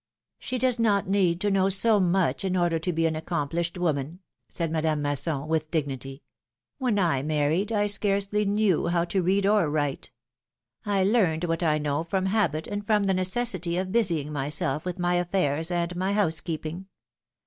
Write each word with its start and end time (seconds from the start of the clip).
^^ 0.41 0.43
^^She 0.43 0.59
does 0.59 0.79
not 0.79 1.07
need 1.07 1.39
to 1.41 1.51
know 1.51 1.69
so 1.69 1.99
much 1.99 2.43
in 2.43 2.57
order 2.57 2.79
to 2.79 2.91
be 2.91 3.05
an 3.05 3.15
accomplished 3.15 3.77
woman,^' 3.77 4.17
said 4.49 4.71
Madame 4.71 5.03
Masson, 5.03 5.47
with 5.47 5.69
dignity; 5.69 6.23
when 6.79 6.97
I 6.97 7.21
married 7.21 7.71
I 7.71 7.85
scarcely 7.85 8.43
knew 8.43 8.87
how 8.87 9.05
to 9.05 9.21
read 9.21 9.45
or 9.45 9.69
write. 9.69 10.09
I 10.87 11.03
learned 11.03 11.43
what 11.43 11.61
I 11.61 11.77
know 11.77 12.03
from 12.03 12.25
habit 12.25 12.65
and 12.65 12.83
from 12.83 13.03
the 13.03 13.13
necessity 13.13 13.77
of 13.77 13.91
busying 13.91 14.31
myself 14.33 14.85
with 14.85 14.97
my 14.97 15.17
affairs 15.17 15.69
and 15.69 15.95
my 15.95 16.13
housekeeping. 16.13 16.87